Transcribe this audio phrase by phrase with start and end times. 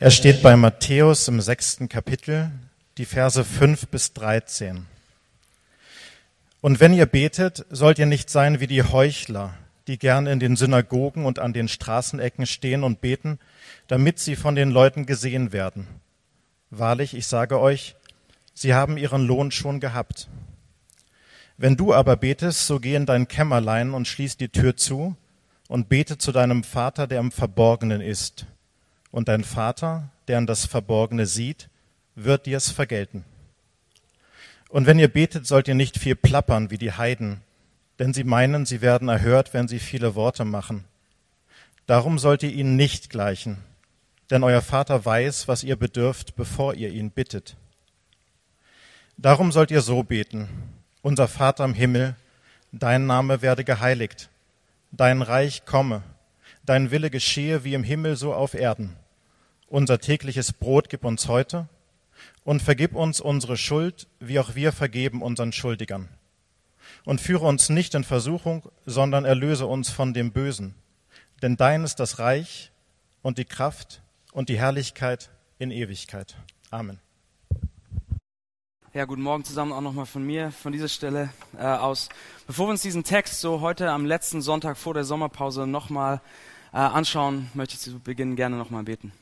[0.00, 2.52] Er steht bei Matthäus im sechsten Kapitel,
[2.98, 4.86] die Verse fünf bis dreizehn.
[6.60, 9.54] Und wenn ihr betet, sollt ihr nicht sein wie die Heuchler,
[9.88, 13.40] die gern in den Synagogen und an den Straßenecken stehen und beten,
[13.88, 15.88] damit sie von den Leuten gesehen werden.
[16.70, 17.96] Wahrlich, ich sage euch,
[18.54, 20.28] sie haben ihren Lohn schon gehabt.
[21.56, 25.16] Wenn du aber betest, so geh in dein Kämmerlein und schließ die Tür zu
[25.66, 28.46] und bete zu deinem Vater, der im Verborgenen ist
[29.10, 31.68] und dein Vater, der an das Verborgene sieht,
[32.14, 33.24] wird dir es vergelten.
[34.68, 37.40] Und wenn ihr betet, sollt ihr nicht viel plappern wie die Heiden,
[37.98, 40.84] denn sie meinen, sie werden erhört, wenn sie viele Worte machen.
[41.86, 43.58] Darum sollt ihr ihnen nicht gleichen,
[44.30, 47.56] denn euer Vater weiß, was ihr bedürft, bevor ihr ihn bittet.
[49.16, 50.48] Darum sollt ihr so beten,
[51.02, 52.14] unser Vater im Himmel,
[52.72, 54.28] dein Name werde geheiligt,
[54.92, 56.02] dein Reich komme,
[56.68, 58.96] dein Wille geschehe wie im Himmel so auf Erden.
[59.68, 61.68] Unser tägliches Brot gib uns heute
[62.44, 66.08] und vergib uns unsere Schuld, wie auch wir vergeben unseren Schuldigern.
[67.04, 70.74] Und führe uns nicht in Versuchung, sondern erlöse uns von dem Bösen.
[71.42, 72.70] Denn dein ist das Reich
[73.22, 76.36] und die Kraft und die Herrlichkeit in Ewigkeit.
[76.70, 76.98] Amen.
[78.94, 82.08] Ja, guten Morgen zusammen auch nochmal von mir, von dieser Stelle äh, aus.
[82.46, 86.20] Bevor wir uns diesen Text so heute am letzten Sonntag vor der Sommerpause nochmal
[86.72, 89.12] äh, anschauen, möchte ich zu Beginn gerne nochmal beten.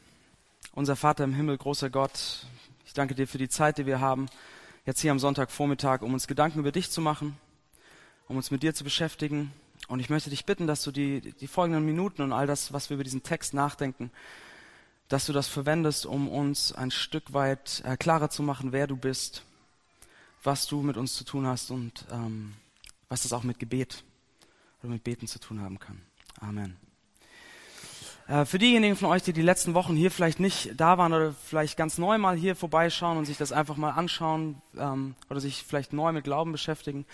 [0.72, 2.46] Unser Vater im Himmel, großer Gott,
[2.84, 4.26] ich danke dir für die Zeit, die wir haben,
[4.84, 7.36] jetzt hier am Sonntagvormittag, um uns Gedanken über dich zu machen,
[8.28, 9.52] um uns mit dir zu beschäftigen.
[9.88, 12.90] Und ich möchte dich bitten, dass du die, die folgenden Minuten und all das, was
[12.90, 14.10] wir über diesen Text nachdenken,
[15.08, 18.96] dass du das verwendest, um uns ein Stück weit äh, klarer zu machen, wer du
[18.96, 19.44] bist,
[20.42, 22.54] was du mit uns zu tun hast und ähm,
[23.08, 24.02] was das auch mit Gebet
[24.82, 26.02] oder mit Beten zu tun haben kann.
[26.40, 26.85] Amen.
[28.28, 31.32] Äh, für diejenigen von euch, die die letzten Wochen hier vielleicht nicht da waren oder
[31.32, 35.62] vielleicht ganz neu mal hier vorbeischauen und sich das einfach mal anschauen ähm, oder sich
[35.62, 37.06] vielleicht neu mit Glauben beschäftigen.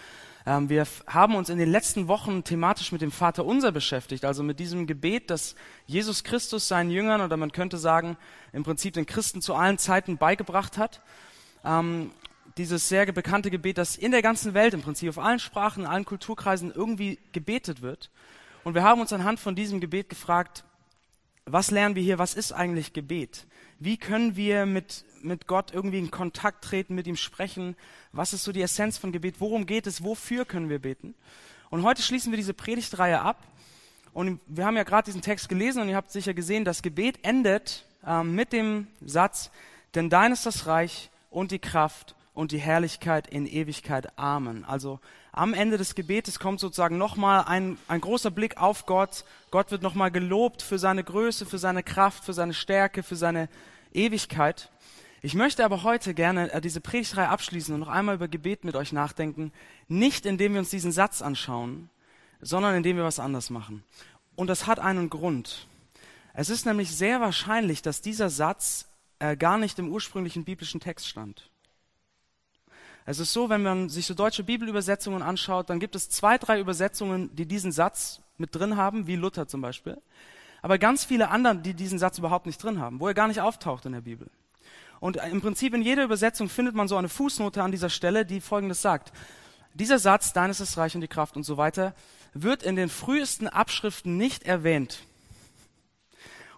[0.46, 4.42] Ähm, wir haben uns in den letzten Wochen thematisch mit dem Vater Unser beschäftigt, also
[4.42, 5.54] mit diesem Gebet, das
[5.86, 8.16] Jesus Christus seinen Jüngern oder man könnte sagen
[8.54, 11.02] im Prinzip den Christen zu allen Zeiten beigebracht hat.
[11.62, 12.10] Ähm,
[12.56, 15.90] dieses sehr bekannte Gebet, das in der ganzen Welt im Prinzip auf allen Sprachen, in
[15.90, 18.10] allen Kulturkreisen irgendwie gebetet wird.
[18.64, 20.64] Und wir haben uns anhand von diesem Gebet gefragt,
[21.44, 22.18] was lernen wir hier?
[22.18, 23.46] Was ist eigentlich Gebet?
[23.78, 27.76] Wie können wir mit, mit Gott irgendwie in Kontakt treten, mit ihm sprechen?
[28.12, 29.36] Was ist so die Essenz von Gebet?
[29.40, 30.04] Worum geht es?
[30.04, 31.14] Wofür können wir beten?
[31.70, 33.42] Und heute schließen wir diese Predigtreihe ab.
[34.12, 37.18] Und wir haben ja gerade diesen Text gelesen und ihr habt sicher gesehen, das Gebet
[37.22, 39.50] endet ähm, mit dem Satz,
[39.94, 44.18] denn dein ist das Reich und die Kraft und die Herrlichkeit in Ewigkeit.
[44.18, 44.64] Amen.
[44.64, 45.00] Also
[45.32, 49.24] am Ende des Gebetes kommt sozusagen nochmal ein, ein großer Blick auf Gott.
[49.50, 53.48] Gott wird nochmal gelobt für seine Größe, für seine Kraft, für seine Stärke, für seine
[53.94, 54.70] Ewigkeit.
[55.22, 58.76] Ich möchte aber heute gerne äh, diese Predigtreihe abschließen und noch einmal über Gebet mit
[58.76, 59.52] euch nachdenken.
[59.88, 61.88] Nicht indem wir uns diesen Satz anschauen,
[62.42, 63.84] sondern indem wir was anderes machen.
[64.36, 65.66] Und das hat einen Grund.
[66.34, 68.86] Es ist nämlich sehr wahrscheinlich, dass dieser Satz
[69.18, 71.51] äh, gar nicht im ursprünglichen biblischen Text stand.
[73.04, 76.60] Es ist so, wenn man sich so deutsche Bibelübersetzungen anschaut, dann gibt es zwei, drei
[76.60, 80.00] Übersetzungen, die diesen Satz mit drin haben, wie Luther zum Beispiel.
[80.62, 83.40] Aber ganz viele andere, die diesen Satz überhaupt nicht drin haben, wo er gar nicht
[83.40, 84.30] auftaucht in der Bibel.
[85.00, 88.40] Und im Prinzip in jeder Übersetzung findet man so eine Fußnote an dieser Stelle, die
[88.40, 89.12] Folgendes sagt.
[89.74, 91.92] Dieser Satz, dein ist das Reich und die Kraft und so weiter,
[92.34, 95.00] wird in den frühesten Abschriften nicht erwähnt.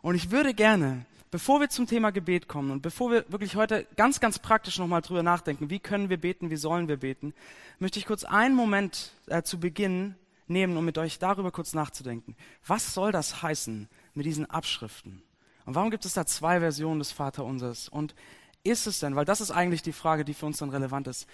[0.02, 3.88] Und ich würde gerne Bevor wir zum Thema Gebet kommen und bevor wir wirklich heute
[3.96, 7.34] ganz, ganz praktisch nochmal drüber nachdenken, wie können wir beten, wie sollen wir beten,
[7.80, 10.14] möchte ich kurz einen Moment äh, zu Beginn
[10.46, 12.36] nehmen, um mit euch darüber kurz nachzudenken.
[12.64, 15.24] Was soll das heißen mit diesen Abschriften?
[15.66, 17.88] Und warum gibt es da zwei Versionen des Vaterunsers?
[17.88, 18.14] Und
[18.62, 21.26] ist es denn, weil das ist eigentlich die Frage, die für uns dann relevant ist,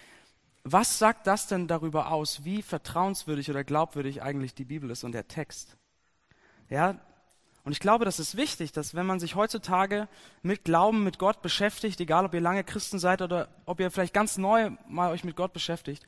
[0.65, 5.13] was sagt das denn darüber aus, wie vertrauenswürdig oder glaubwürdig eigentlich die Bibel ist und
[5.13, 5.77] der Text?
[6.71, 6.99] Ja,
[7.65, 10.09] und ich glaube, das ist wichtig, dass wenn man sich heutzutage
[10.43, 14.15] mit Glauben, mit Gott beschäftigt, egal ob ihr lange Christen seid oder ob ihr vielleicht
[14.15, 16.05] ganz neu mal euch mit Gott beschäftigt,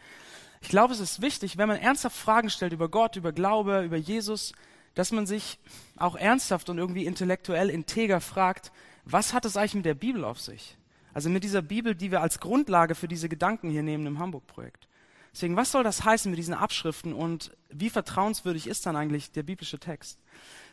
[0.63, 3.97] ich glaube, es ist wichtig, wenn man ernsthaft Fragen stellt über Gott, über Glaube, über
[3.97, 4.53] Jesus,
[4.95, 5.59] dass man sich
[5.97, 8.73] auch ernsthaft und irgendwie intellektuell integer fragt,
[9.05, 10.77] was hat es eigentlich mit der Bibel auf sich?
[11.13, 14.89] Also mit dieser Bibel, die wir als Grundlage für diese Gedanken hier nehmen im Hamburg-Projekt.
[15.35, 19.43] Deswegen, was soll das heißen mit diesen Abschriften und wie vertrauenswürdig ist dann eigentlich der
[19.43, 20.19] biblische Text?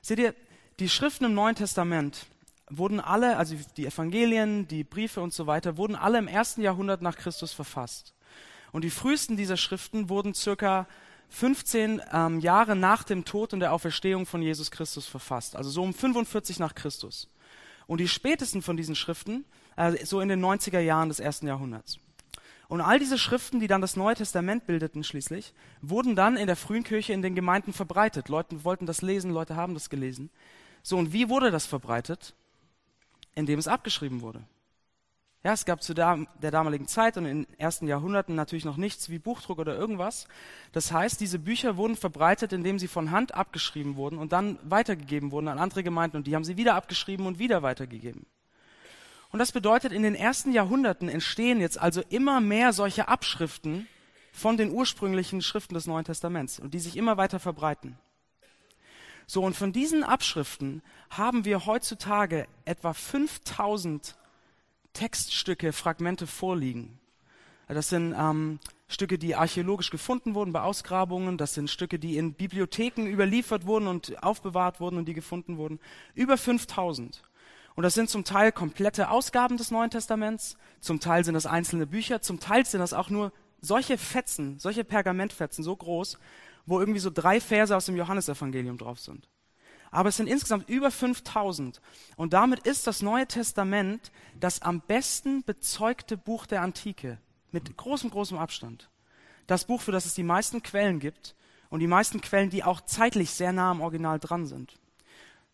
[0.02, 0.36] Seht ihr,
[0.80, 2.26] die Schriften im Neuen Testament
[2.70, 7.02] wurden alle, also die Evangelien, die Briefe und so weiter, wurden alle im ersten Jahrhundert
[7.02, 8.14] nach Christus verfasst.
[8.72, 10.88] Und die frühesten dieser Schriften wurden circa
[11.30, 15.84] 15 ähm, Jahre nach dem Tod und der Auferstehung von Jesus Christus verfasst, also so
[15.84, 17.28] um 45 nach Christus.
[17.88, 19.46] Und die spätesten von diesen Schriften,
[19.76, 22.00] äh, so in den 90er Jahren des ersten Jahrhunderts.
[22.70, 26.56] Und all diese Schriften, die dann das Neue Testament bildeten schließlich, wurden dann in der
[26.56, 28.30] frühen Kirche in den Gemeinden verbreitet.
[28.30, 30.30] Leute wollten das lesen, Leute haben das gelesen.
[30.84, 32.34] So, und wie wurde das verbreitet?
[33.36, 34.44] Indem es abgeschrieben wurde.
[35.42, 38.76] Ja, es gab zu der, der damaligen Zeit und in den ersten Jahrhunderten natürlich noch
[38.76, 40.28] nichts wie Buchdruck oder irgendwas.
[40.74, 45.32] Das heißt, diese Bücher wurden verbreitet, indem sie von Hand abgeschrieben wurden und dann weitergegeben
[45.32, 48.26] wurden an andere Gemeinden und die haben sie wieder abgeschrieben und wieder weitergegeben.
[49.32, 53.88] Und das bedeutet, in den ersten Jahrhunderten entstehen jetzt also immer mehr solche Abschriften
[54.34, 57.98] von den ursprünglichen Schriften des Neuen Testaments und die sich immer weiter verbreiten.
[59.32, 60.82] So, und von diesen Abschriften
[61.12, 64.16] haben wir heutzutage etwa 5000
[64.94, 66.98] Textstücke, Fragmente vorliegen.
[67.68, 71.38] Das sind ähm, Stücke, die archäologisch gefunden wurden bei Ausgrabungen.
[71.38, 75.80] Das sind Stücke, die in Bibliotheken überliefert wurden und aufbewahrt wurden und die gefunden wurden.
[76.16, 77.22] Über 5000.
[77.76, 81.86] Und das sind zum Teil komplette Ausgaben des Neuen Testaments, zum Teil sind das einzelne
[81.86, 83.32] Bücher, zum Teil sind das auch nur
[83.62, 86.18] solche Fetzen, solche Pergamentfetzen, so groß,
[86.66, 89.28] wo irgendwie so drei Verse aus dem Johannesevangelium drauf sind.
[89.92, 91.82] Aber es sind insgesamt über 5000.
[92.16, 97.18] Und damit ist das Neue Testament das am besten bezeugte Buch der Antike.
[97.52, 98.90] Mit großem, großem Abstand.
[99.48, 101.36] Das Buch, für das es die meisten Quellen gibt.
[101.70, 104.80] Und die meisten Quellen, die auch zeitlich sehr nah am Original dran sind.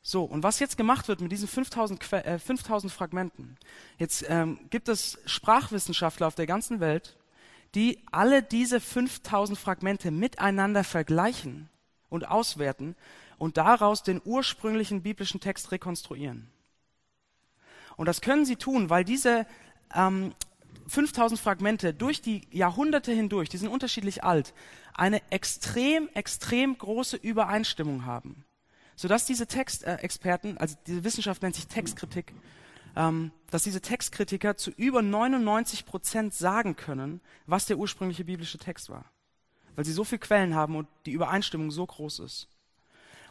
[0.01, 3.57] So, und was jetzt gemacht wird mit diesen 5000, äh, 5000 Fragmenten,
[3.97, 7.17] jetzt ähm, gibt es Sprachwissenschaftler auf der ganzen Welt,
[7.75, 11.69] die alle diese 5000 Fragmente miteinander vergleichen
[12.09, 12.95] und auswerten
[13.37, 16.49] und daraus den ursprünglichen biblischen Text rekonstruieren.
[17.97, 19.45] Und das können sie tun, weil diese
[19.93, 20.33] ähm,
[20.87, 24.53] 5000 Fragmente durch die Jahrhunderte hindurch, die sind unterschiedlich alt,
[24.93, 28.45] eine extrem, extrem große Übereinstimmung haben
[28.95, 32.33] sodass diese Textexperten, also diese Wissenschaft nennt sich Textkritik,
[32.95, 38.89] ähm, dass diese Textkritiker zu über 99 Prozent sagen können, was der ursprüngliche biblische Text
[38.89, 39.05] war.
[39.75, 42.47] Weil sie so viele Quellen haben und die Übereinstimmung so groß ist.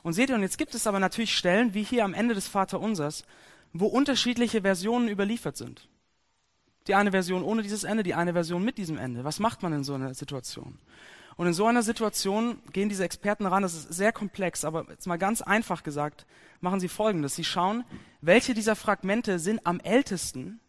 [0.02, 2.46] Und seht ihr, und jetzt gibt es aber natürlich Stellen, wie hier am Ende des
[2.46, 3.24] Vaterunsers,
[3.72, 5.88] wo unterschiedliche Versionen überliefert sind.
[6.86, 9.24] Die eine Version ohne dieses Ende, die eine Version mit diesem Ende.
[9.24, 10.78] Was macht man in so einer Situation?
[11.36, 15.06] Und in so einer Situation gehen diese Experten ran, das ist sehr komplex, aber jetzt
[15.06, 16.26] mal ganz einfach gesagt,
[16.60, 17.34] machen sie Folgendes.
[17.34, 17.84] Sie schauen,
[18.20, 20.60] welche dieser Fragmente sind am ältesten,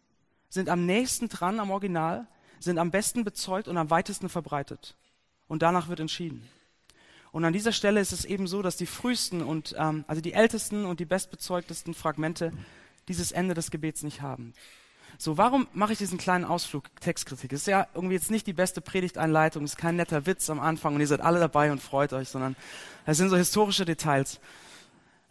[0.48, 2.26] sind am nächsten dran am Original,
[2.58, 4.96] sind am besten bezeugt und am weitesten verbreitet.
[5.48, 6.48] Und danach wird entschieden.
[7.30, 10.32] Und an dieser Stelle ist es eben so, dass die frühesten und ähm, also die
[10.32, 12.52] ältesten und die bestbezeugtesten Fragmente
[13.08, 14.54] dieses Ende des Gebets nicht haben.
[15.18, 17.52] So, warum mache ich diesen kleinen Ausflug Textkritik?
[17.52, 21.00] Ist ja irgendwie jetzt nicht die beste Predigteinleitung, ist kein netter Witz am Anfang und
[21.00, 22.56] ihr seid alle dabei und freut euch, sondern
[23.06, 24.40] es sind so historische Details.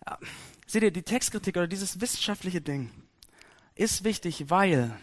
[0.07, 0.17] Ja,
[0.65, 2.89] seht ihr, die Textkritik oder dieses wissenschaftliche Ding
[3.75, 4.97] ist wichtig, weil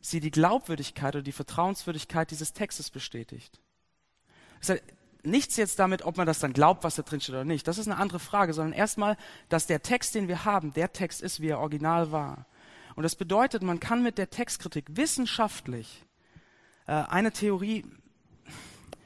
[0.00, 3.60] sie die Glaubwürdigkeit oder die Vertrauenswürdigkeit dieses Textes bestätigt.
[4.60, 4.82] Das heißt,
[5.22, 7.66] nichts jetzt damit, ob man das dann glaubt, was da drin steht oder nicht.
[7.66, 9.16] Das ist eine andere Frage, sondern erstmal,
[9.48, 12.46] dass der Text, den wir haben, der Text ist, wie er original war.
[13.00, 16.04] Und das bedeutet, man kann mit der Textkritik wissenschaftlich
[16.86, 17.86] äh, eine Theorie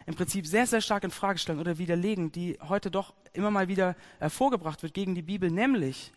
[0.04, 3.68] im Prinzip sehr, sehr stark in Frage stellen oder widerlegen, die heute doch immer mal
[3.68, 6.12] wieder hervorgebracht wird gegen die Bibel, nämlich,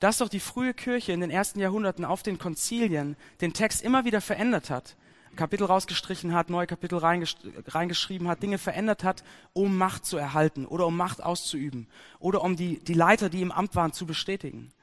[0.00, 4.04] dass doch die frühe Kirche in den ersten Jahrhunderten auf den Konzilien den Text immer
[4.04, 4.94] wieder verändert hat,
[5.34, 10.86] Kapitel rausgestrichen hat, neue Kapitel reingeschrieben hat, Dinge verändert hat, um Macht zu erhalten oder
[10.86, 11.88] um Macht auszuüben
[12.18, 14.74] oder um die, die Leiter, die im Amt waren, zu bestätigen.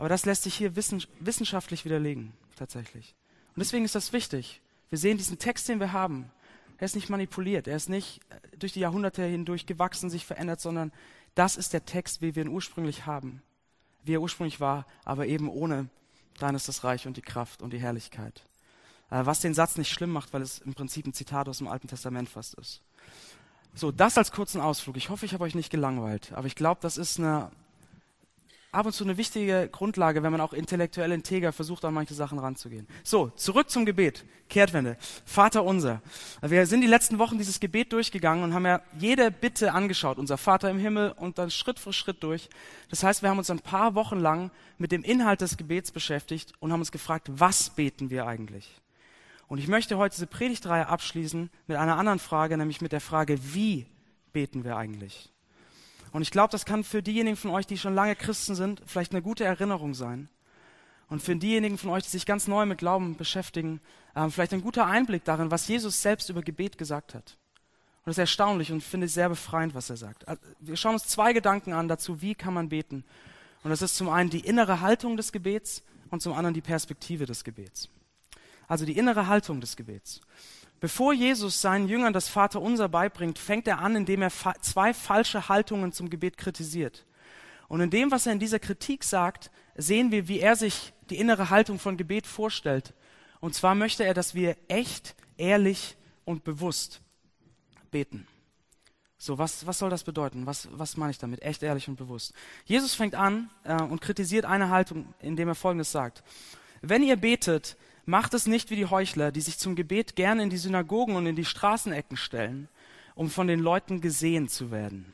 [0.00, 3.14] Aber das lässt sich hier wissenschaftlich widerlegen, tatsächlich.
[3.48, 4.62] Und deswegen ist das wichtig.
[4.88, 6.30] Wir sehen diesen Text, den wir haben.
[6.78, 7.68] Er ist nicht manipuliert.
[7.68, 10.90] Er ist nicht äh, durch die Jahrhunderte hindurch gewachsen, sich verändert, sondern
[11.34, 13.42] das ist der Text, wie wir ihn ursprünglich haben.
[14.02, 15.90] Wie er ursprünglich war, aber eben ohne
[16.38, 18.42] Dein ist das Reich und die Kraft und die Herrlichkeit.
[19.10, 21.68] Äh, was den Satz nicht schlimm macht, weil es im Prinzip ein Zitat aus dem
[21.68, 22.80] Alten Testament fast ist.
[23.74, 24.96] So, das als kurzen Ausflug.
[24.96, 27.50] Ich hoffe, ich habe euch nicht gelangweilt, aber ich glaube, das ist eine
[28.72, 32.38] ab und zu eine wichtige Grundlage, wenn man auch intellektuell integer versucht, an manche Sachen
[32.38, 32.86] ranzugehen.
[33.02, 34.24] So, zurück zum Gebet.
[34.48, 34.96] Kehrtwende.
[35.24, 36.02] Vater unser.
[36.42, 40.18] Wir sind die letzten Wochen dieses Gebet durchgegangen und haben ja jede Bitte angeschaut.
[40.18, 42.48] Unser Vater im Himmel und dann Schritt für Schritt durch.
[42.90, 46.52] Das heißt, wir haben uns ein paar Wochen lang mit dem Inhalt des Gebets beschäftigt
[46.60, 48.80] und haben uns gefragt, was beten wir eigentlich?
[49.48, 53.38] Und ich möchte heute diese Predigtreihe abschließen mit einer anderen Frage, nämlich mit der Frage,
[53.52, 53.86] wie
[54.32, 55.32] beten wir eigentlich?
[56.12, 59.12] Und ich glaube, das kann für diejenigen von euch, die schon lange Christen sind, vielleicht
[59.12, 60.28] eine gute Erinnerung sein.
[61.08, 63.80] Und für diejenigen von euch, die sich ganz neu mit Glauben beschäftigen,
[64.14, 67.36] äh, vielleicht ein guter Einblick darin, was Jesus selbst über Gebet gesagt hat.
[67.98, 70.26] Und das ist erstaunlich und finde ich sehr befreiend, was er sagt.
[70.26, 73.04] Also, wir schauen uns zwei Gedanken an dazu, wie kann man beten.
[73.62, 77.26] Und das ist zum einen die innere Haltung des Gebets und zum anderen die Perspektive
[77.26, 77.88] des Gebets.
[78.68, 80.20] Also die innere Haltung des Gebets.
[80.80, 85.92] Bevor Jesus seinen Jüngern das Vaterunser beibringt, fängt er an, indem er zwei falsche Haltungen
[85.92, 87.04] zum Gebet kritisiert.
[87.68, 91.18] Und in dem, was er in dieser Kritik sagt, sehen wir, wie er sich die
[91.18, 92.94] innere Haltung von Gebet vorstellt.
[93.40, 97.00] Und zwar möchte er, dass wir echt, ehrlich und bewusst
[97.90, 98.26] beten.
[99.18, 100.46] So, was, was soll das bedeuten?
[100.46, 101.42] Was, was meine ich damit?
[101.42, 102.32] Echt, ehrlich und bewusst.
[102.64, 106.22] Jesus fängt an äh, und kritisiert eine Haltung, indem er Folgendes sagt.
[106.80, 107.76] Wenn ihr betet,
[108.06, 111.26] macht es nicht wie die Heuchler, die sich zum Gebet gerne in die Synagogen und
[111.26, 112.68] in die Straßenecken stellen,
[113.14, 115.12] um von den Leuten gesehen zu werden.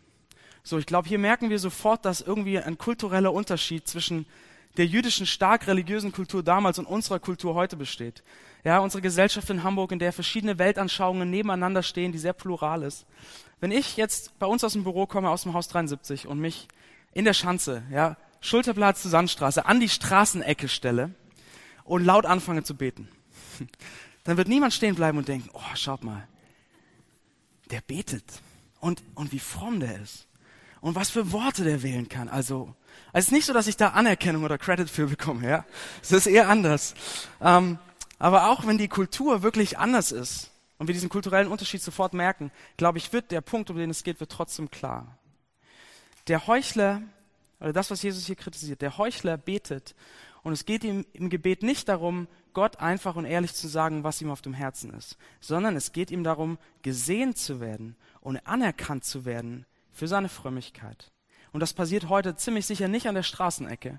[0.62, 4.26] So, ich glaube, hier merken wir sofort, dass irgendwie ein kultureller Unterschied zwischen
[4.76, 8.23] der jüdischen stark religiösen Kultur damals und unserer Kultur heute besteht.
[8.64, 13.07] Ja, unsere Gesellschaft in Hamburg, in der verschiedene Weltanschauungen nebeneinander stehen, die sehr plural ist.
[13.61, 16.69] Wenn ich jetzt bei uns aus dem Büro komme, aus dem Haus 73 und mich
[17.14, 21.14] in der Schanze, ja, Schulterblatt zur Sandstraße, an die Straßenecke stelle
[21.87, 23.09] und laut anfange zu beten,
[24.25, 26.26] dann wird niemand stehen bleiben und denken, oh, schaut mal,
[27.71, 28.25] der betet
[28.81, 30.26] und, und wie fromm der ist
[30.81, 32.28] und was für Worte der wählen kann.
[32.28, 32.75] Also,
[33.12, 35.64] es ist nicht so, dass ich da Anerkennung oder Credit für bekomme, ja.
[36.02, 36.95] Es ist eher anders.
[37.40, 37.78] Ähm,
[38.19, 42.50] aber auch wenn die Kultur wirklich anders ist, und wir diesen kulturellen Unterschied sofort merken,
[42.76, 45.16] glaube ich, wird der Punkt, um den es geht, wird trotzdem klar.
[46.28, 47.02] Der Heuchler,
[47.61, 49.95] oder das, was Jesus hier kritisiert, der Heuchler betet
[50.47, 54.23] und es geht ihm im Gebet nicht darum, Gott einfach und ehrlich zu sagen, was
[54.23, 59.05] ihm auf dem Herzen ist, sondern es geht ihm darum, gesehen zu werden und anerkannt
[59.05, 61.11] zu werden für seine Frömmigkeit.
[61.50, 63.99] Und das passiert heute ziemlich sicher nicht an der Straßenecke,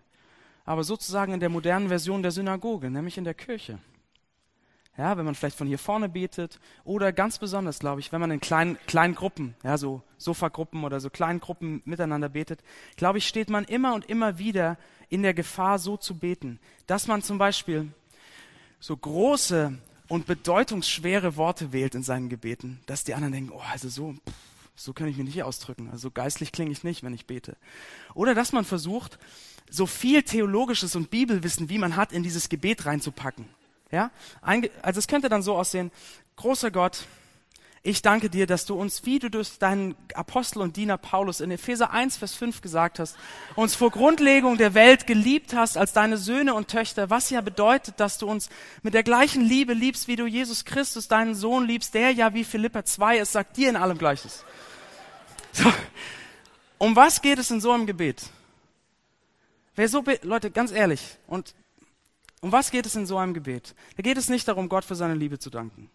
[0.64, 3.80] aber sozusagen in der modernen Version der Synagoge, nämlich in der Kirche.
[4.98, 8.32] Ja, wenn man vielleicht von hier vorne betet oder ganz besonders, glaube ich, wenn man
[8.32, 12.64] in kleinen, kleinen Gruppen, ja, so Sofagruppen oder so kleinen Gruppen miteinander betet,
[12.96, 14.78] glaube ich, steht man immer und immer wieder
[15.10, 17.92] in der Gefahr, so zu beten, dass man zum Beispiel
[18.80, 19.78] so große
[20.08, 24.34] und bedeutungsschwere Worte wählt in seinen Gebeten, dass die anderen denken, oh, also so, pff,
[24.76, 27.56] so kann ich mich nicht ausdrücken, also geistlich klinge ich nicht, wenn ich bete.
[28.16, 29.20] Oder dass man versucht,
[29.70, 33.46] so viel theologisches und Bibelwissen, wie man hat, in dieses Gebet reinzupacken.
[33.92, 34.12] Ja?
[34.82, 35.92] Also es könnte dann so aussehen,
[36.36, 37.06] großer Gott,
[37.84, 41.52] ich danke dir, dass du uns, wie du durch deinen Apostel und Diener Paulus in
[41.52, 43.16] Epheser 1, Vers 5 gesagt hast,
[43.56, 48.00] uns vor Grundlegung der Welt geliebt hast als deine Söhne und Töchter, was ja bedeutet,
[48.02, 48.50] dass du uns
[48.82, 52.44] mit der gleichen Liebe liebst, wie du Jesus Christus, deinen Sohn liebst, der ja wie
[52.44, 54.44] Philippa 2 es sagt dir in allem Gleiches.
[55.54, 55.72] So.
[56.78, 58.24] Um was geht es in so einem Gebet?
[59.76, 61.56] Wer so, Leute, ganz ehrlich, und
[62.42, 63.76] um was geht es in so einem Gebet?
[63.96, 65.90] Da geht es nicht darum, Gott für seine Liebe zu danken,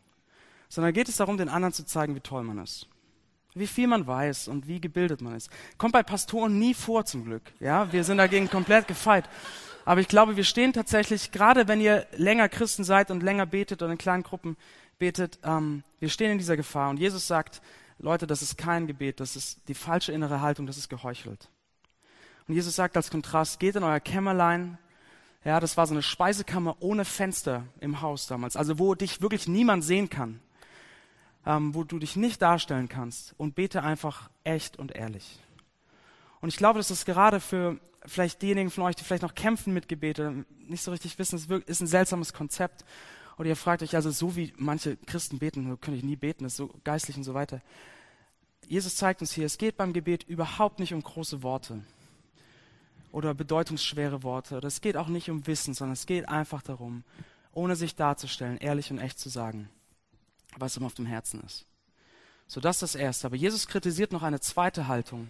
[0.68, 2.88] sondern geht es darum, den anderen zu zeigen, wie toll man ist.
[3.54, 5.50] Wie viel man weiß und wie gebildet man ist.
[5.76, 7.42] Kommt bei Pastoren nie vor, zum Glück.
[7.60, 9.28] Ja, wir sind dagegen komplett gefeit.
[9.84, 13.82] Aber ich glaube, wir stehen tatsächlich, gerade wenn ihr länger Christen seid und länger betet
[13.82, 14.56] oder in kleinen Gruppen
[14.98, 16.88] betet, ähm, wir stehen in dieser Gefahr.
[16.88, 17.60] Und Jesus sagt,
[17.98, 21.48] Leute, das ist kein Gebet, das ist die falsche innere Haltung, das ist geheuchelt.
[22.48, 24.78] Und Jesus sagt als Kontrast, geht in euer Kämmerlein,
[25.44, 29.48] ja, das war so eine Speisekammer ohne Fenster im Haus damals, also wo dich wirklich
[29.48, 30.40] niemand sehen kann,
[31.44, 35.40] ähm, wo du dich nicht darstellen kannst und bete einfach echt und ehrlich.
[36.40, 39.72] Und ich glaube, dass das gerade für vielleicht diejenigen von euch, die vielleicht noch kämpfen
[39.72, 42.84] mit Gebete, nicht so richtig wissen, es ist ein seltsames Konzept.
[43.38, 46.52] Oder ihr fragt euch also, so wie manche Christen beten, könnte ich nie beten, das
[46.52, 47.62] ist so geistlich und so weiter.
[48.68, 51.82] Jesus zeigt uns hier, es geht beim Gebet überhaupt nicht um große Worte
[53.12, 54.56] oder bedeutungsschwere Worte.
[54.56, 57.04] Oder es geht auch nicht um Wissen, sondern es geht einfach darum,
[57.52, 59.68] ohne sich darzustellen, ehrlich und echt zu sagen,
[60.56, 61.66] was ihm auf dem Herzen ist.
[62.48, 63.26] So, das ist das Erste.
[63.26, 65.28] Aber Jesus kritisiert noch eine zweite Haltung.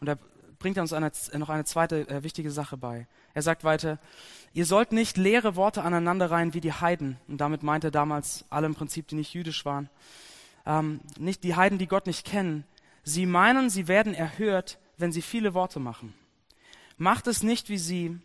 [0.00, 0.18] Und er
[0.58, 3.06] bringt uns eine, noch eine zweite äh, wichtige Sache bei.
[3.34, 3.98] Er sagt weiter,
[4.52, 7.18] ihr sollt nicht leere Worte aneinanderreihen wie die Heiden.
[7.28, 9.90] Und damit meint er damals alle im Prinzip, die nicht jüdisch waren.
[10.66, 12.64] Ähm, nicht die Heiden, die Gott nicht kennen.
[13.02, 16.14] Sie meinen, sie werden erhört, wenn sie viele Worte machen.
[16.96, 18.18] Macht es nicht wie sie,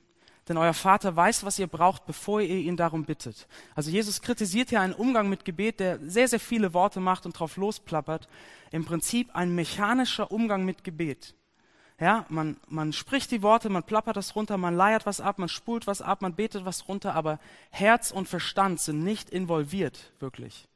[0.48, 3.48] denn euer Vater weiß, was ihr braucht, bevor ihr ihn darum bittet.
[3.76, 7.34] Also Jesus kritisiert hier einen Umgang mit Gebet, der sehr, sehr viele Worte macht und
[7.34, 8.28] drauf losplappert.
[8.72, 11.36] Im Prinzip ein mechanischer Umgang mit Gebet.
[12.00, 15.50] Ja, man, man spricht die Worte, man plappert das runter, man leiert was ab, man
[15.50, 17.40] spult was ab, man betet was runter, aber
[17.72, 20.68] Herz und Verstand sind nicht involviert, wirklich.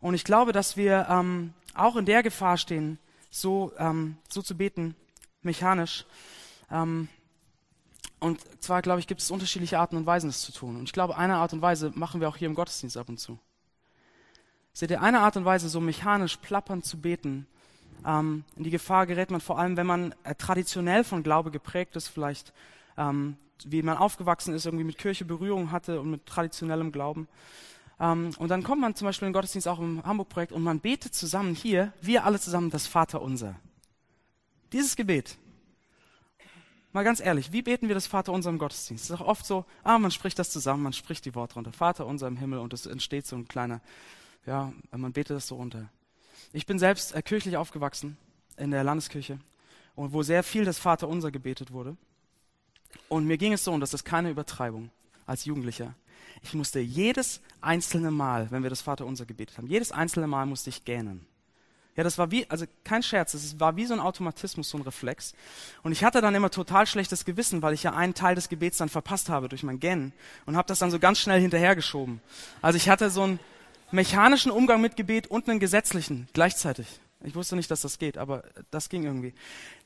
[0.00, 2.98] Und ich glaube, dass wir ähm, auch in der Gefahr stehen,
[3.30, 4.96] so, ähm, so zu beten,
[5.42, 6.06] mechanisch,
[6.70, 7.08] ähm,
[8.18, 10.76] und zwar, glaube ich, gibt es unterschiedliche Arten und Weisen, das zu tun.
[10.76, 13.18] Und ich glaube, eine Art und Weise machen wir auch hier im Gottesdienst ab und
[13.18, 13.38] zu.
[14.72, 17.46] Seht ihr, eine Art und Weise, so mechanisch plappernd zu beten,
[18.04, 21.96] Ähm, in die Gefahr gerät man vor allem, wenn man äh, traditionell von Glaube geprägt
[21.96, 22.52] ist, vielleicht
[22.96, 27.26] ähm, wie man aufgewachsen ist, irgendwie mit Kirche Berührung hatte und mit traditionellem Glauben.
[27.98, 30.80] Ähm, und dann kommt man zum Beispiel in den Gottesdienst auch im Hamburg-Projekt und man
[30.80, 33.56] betet zusammen hier, wir alle zusammen, das Vaterunser.
[34.72, 35.38] Dieses Gebet.
[36.96, 39.04] Mal ganz ehrlich, wie beten wir das Vaterunser im Gottesdienst?
[39.04, 41.70] Es ist auch oft so, ah, man spricht das zusammen, man spricht die Worte runter.
[41.70, 43.82] Vater unser im Himmel und es entsteht so ein kleiner,
[44.46, 45.90] ja, man betet das so runter.
[46.54, 48.16] Ich bin selbst äh, kirchlich aufgewachsen
[48.56, 49.38] in der Landeskirche
[49.94, 51.98] und wo sehr viel das Vaterunser gebetet wurde.
[53.10, 54.90] Und mir ging es so, und das ist keine Übertreibung
[55.26, 55.94] als Jugendlicher.
[56.42, 60.70] Ich musste jedes einzelne Mal, wenn wir das Vaterunser gebetet haben, jedes einzelne Mal musste
[60.70, 61.26] ich gähnen.
[61.96, 64.82] Ja, das war wie, also kein Scherz, es war wie so ein Automatismus, so ein
[64.82, 65.34] Reflex.
[65.82, 68.76] Und ich hatte dann immer total schlechtes Gewissen, weil ich ja einen Teil des Gebets
[68.76, 70.12] dann verpasst habe durch mein Gähnen
[70.44, 72.20] und habe das dann so ganz schnell hinterhergeschoben.
[72.60, 73.40] Also ich hatte so einen
[73.92, 77.00] mechanischen Umgang mit Gebet und einen gesetzlichen gleichzeitig.
[77.24, 79.32] Ich wusste nicht, dass das geht, aber das ging irgendwie.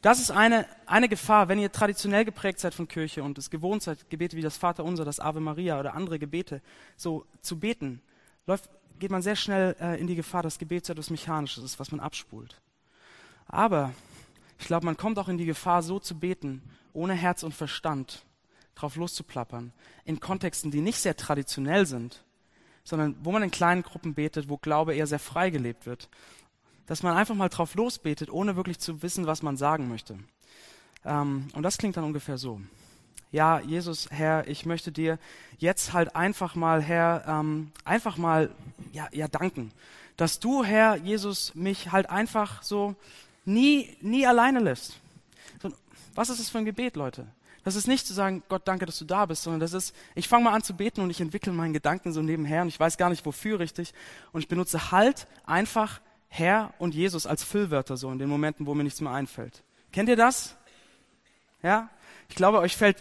[0.03, 3.83] Das ist eine, eine Gefahr, wenn ihr traditionell geprägt seid von Kirche und es gewohnt
[3.83, 6.61] seid, Gebete wie das Vaterunser, das Ave Maria oder andere Gebete
[6.97, 8.03] so zu beten,
[8.47, 8.69] läuft,
[9.01, 11.91] geht man sehr schnell äh, in die Gefahr, dass Gebet so etwas Mechanisches ist, was
[11.91, 12.61] man abspult.
[13.47, 13.93] Aber
[14.59, 18.25] ich glaube, man kommt auch in die Gefahr, so zu beten, ohne Herz und Verstand,
[18.77, 19.73] drauf loszuplappern,
[20.05, 22.23] in Kontexten, die nicht sehr traditionell sind,
[22.85, 26.09] sondern wo man in kleinen Gruppen betet, wo Glaube eher sehr frei gelebt wird
[26.91, 30.19] dass man einfach mal drauf losbetet, ohne wirklich zu wissen, was man sagen möchte.
[31.05, 32.61] Ähm, und das klingt dann ungefähr so.
[33.33, 35.19] Ja, Jesus, Herr, ich möchte dir
[35.59, 38.51] jetzt halt einfach mal, Herr, ähm, einfach mal,
[38.93, 39.73] ja, ja, danken,
[40.17, 42.97] dass du, Herr, Jesus, mich halt einfach so
[43.45, 44.99] nie, nie alleine lässt.
[46.15, 47.27] Was ist das für ein Gebet, Leute?
[47.63, 50.29] Das ist nicht zu sagen, Gott, danke, dass du da bist, sondern das ist, ich
[50.29, 52.97] fange mal an zu beten und ich entwickle meinen Gedanken so nebenher und ich weiß
[52.97, 53.93] gar nicht, wofür richtig.
[54.33, 58.75] Und ich benutze halt einfach Herr und Jesus als Füllwörter so in den Momenten, wo
[58.75, 59.63] mir nichts mehr einfällt.
[59.93, 60.57] Kennt ihr das?
[61.63, 61.91] Ja?
[62.29, 62.97] Ich glaube, euch fällt,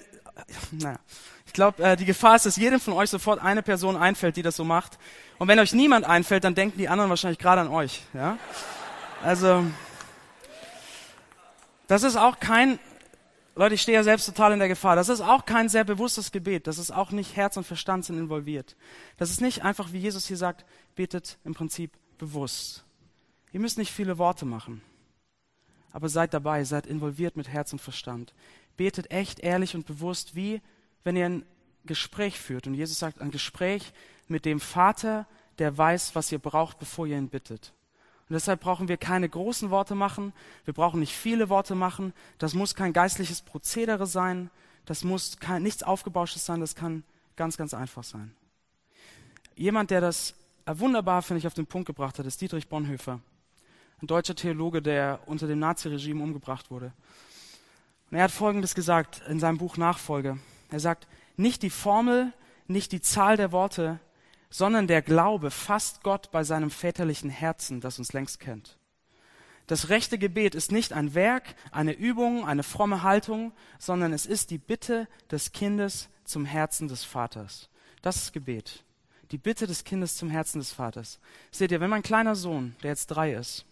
[0.72, 1.00] naja,
[1.46, 4.44] ich glaube, äh, die Gefahr ist, dass jedem von euch sofort eine Person einfällt, die
[4.44, 5.00] das so macht.
[5.40, 8.04] Und wenn euch niemand einfällt, dann denken die anderen wahrscheinlich gerade an euch.
[8.14, 8.38] Ja?
[9.24, 9.66] Also,
[11.88, 12.78] das ist auch kein,
[13.56, 14.96] Leute, ich stehe ja selbst total in der Gefahr.
[14.96, 16.68] Das ist auch kein sehr bewusstes Gebet.
[16.68, 18.76] Das ist auch nicht Herz und Verstand sind involviert.
[19.18, 22.86] Das ist nicht einfach, wie Jesus hier sagt, betet im Prinzip bewusst.
[23.52, 24.84] Ihr müsst nicht viele Worte machen,
[25.92, 28.34] aber seid dabei, seid involviert mit Herz und Verstand.
[28.80, 30.62] Betet echt, ehrlich und bewusst, wie
[31.04, 31.46] wenn ihr ein
[31.84, 32.66] Gespräch führt.
[32.66, 33.92] Und Jesus sagt, ein Gespräch
[34.30, 37.74] mit dem Vater, der weiß, was ihr braucht, bevor ihr ihn bittet.
[38.30, 40.32] Und deshalb brauchen wir keine großen Worte machen,
[40.64, 44.50] wir brauchen nicht viele Worte machen, das muss kein geistliches Prozedere sein,
[44.86, 47.04] das muss kein, nichts Aufgebauschtes sein, das kann
[47.36, 48.34] ganz, ganz einfach sein.
[49.58, 53.20] Jemand, der das wunderbar, finde ich, auf den Punkt gebracht hat, ist Dietrich Bonhoeffer
[54.02, 56.94] ein deutscher Theologe, der unter dem Naziregime umgebracht wurde.
[58.12, 60.40] Und er hat Folgendes gesagt in seinem Buch Nachfolge.
[60.72, 62.34] Er sagt, nicht die Formel,
[62.68, 64.00] nicht die Zahl der Worte,
[64.50, 68.78] sondern der Glaube fasst Gott bei seinem väterlichen Herzen, das uns längst kennt.
[69.68, 74.50] Das rechte Gebet ist nicht ein Werk, eine Übung, eine fromme Haltung, sondern es ist
[74.50, 77.70] die Bitte des Kindes zum Herzen des Vaters.
[78.02, 78.84] Das ist Gebet.
[79.30, 81.20] Die Bitte des Kindes zum Herzen des Vaters.
[81.52, 83.66] Seht ihr, wenn mein kleiner Sohn, der jetzt drei ist,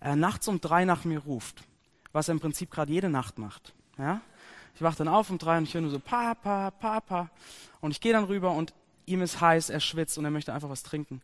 [0.00, 1.62] äh, nachts um drei nach mir ruft,
[2.14, 3.74] was er im Prinzip gerade jede Nacht macht.
[3.98, 4.22] Ja?
[4.74, 7.28] Ich wache dann auf um drei und ich höre nur so Papa, Papa.
[7.80, 8.72] Und ich gehe dann rüber und
[9.04, 11.20] ihm ist heiß, er schwitzt und er möchte einfach was trinken.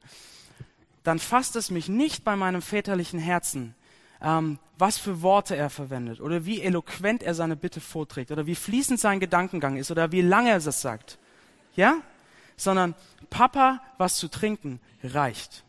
[1.05, 3.75] Dann fasst es mich nicht bei meinem väterlichen Herzen,
[4.21, 8.55] ähm, was für Worte er verwendet oder wie eloquent er seine Bitte vorträgt oder wie
[8.57, 11.19] fließend sein Gedankengang ist oder wie lange er das sagt.
[11.77, 11.99] Ja?
[12.57, 12.95] Sondern
[13.31, 15.65] Papa, was zu trinken reicht.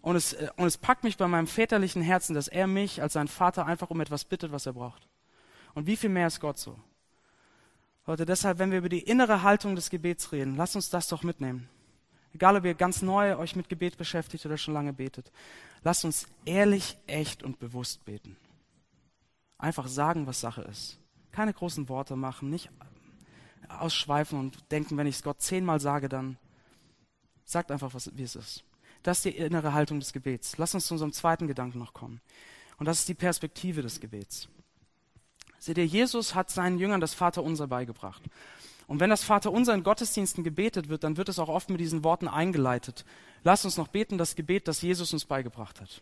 [0.00, 3.14] Und es, äh, und es packt mich bei meinem väterlichen Herzen, dass er mich als
[3.14, 5.08] sein Vater einfach um etwas bittet, was er braucht.
[5.74, 6.78] Und wie viel mehr ist Gott so?
[8.06, 11.22] Leute, deshalb, wenn wir über die innere Haltung des Gebets reden, lasst uns das doch
[11.22, 11.68] mitnehmen.
[12.32, 15.30] Egal, ob ihr ganz neu euch mit Gebet beschäftigt oder schon lange betet.
[15.82, 18.36] Lasst uns ehrlich, echt und bewusst beten.
[19.58, 20.98] Einfach sagen, was Sache ist.
[21.32, 22.70] Keine großen Worte machen, nicht
[23.68, 26.38] ausschweifen und denken, wenn ich es Gott zehnmal sage, dann
[27.44, 28.64] sagt einfach, was, wie es ist.
[29.02, 30.58] Das ist die innere Haltung des Gebets.
[30.58, 32.20] Lass uns zu unserem zweiten Gedanken noch kommen.
[32.78, 34.48] Und das ist die Perspektive des Gebets.
[35.58, 38.22] Seht ihr, Jesus hat seinen Jüngern das Vaterunser beigebracht.
[38.86, 42.04] Und wenn das Vaterunser in Gottesdiensten gebetet wird, dann wird es auch oft mit diesen
[42.04, 43.04] Worten eingeleitet.
[43.44, 46.00] Lass uns noch beten, das Gebet, das Jesus uns beigebracht hat.